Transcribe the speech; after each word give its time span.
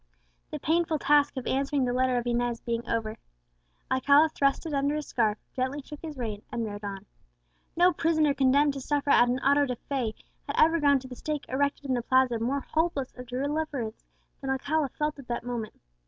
The 0.49 0.57
painful 0.57 0.97
task 0.97 1.37
of 1.37 1.45
answering 1.45 1.85
the 1.85 1.93
letter 1.93 2.17
of 2.17 2.25
Inez 2.25 2.59
being 2.59 2.89
over, 2.89 3.17
Alcala 3.91 4.29
thrust 4.29 4.65
it 4.65 4.73
under 4.73 4.95
his 4.95 5.05
scarf, 5.05 5.37
gently 5.53 5.79
shook 5.83 6.01
his 6.01 6.17
rein, 6.17 6.41
and 6.51 6.65
rode 6.65 6.83
on. 6.83 7.05
No 7.75 7.93
prisoner 7.93 8.33
condemned 8.33 8.73
to 8.73 8.81
suffer 8.81 9.11
at 9.11 9.29
an 9.29 9.37
auto 9.41 9.67
da 9.67 9.75
fé 9.91 10.15
had 10.47 10.55
ever 10.57 10.79
gone 10.79 10.97
to 11.01 11.07
the 11.07 11.15
stake 11.15 11.45
erected 11.49 11.85
in 11.85 11.93
the 11.93 12.01
Plaza 12.01 12.39
more 12.39 12.61
hopeless 12.61 13.13
of 13.15 13.27
deliverance 13.27 14.03
than 14.41 14.49
Alcala 14.49 14.89
felt 14.89 15.19
at 15.19 15.27
that 15.27 15.43
moment. 15.43 15.79